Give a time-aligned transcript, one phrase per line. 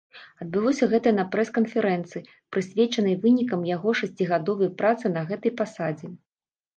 [0.43, 2.25] Адбылося гэта на прэс-канферэнцыі,
[2.57, 6.11] прысвечанай вынікам яго шасцігадовай працы на гэтай пасадзе.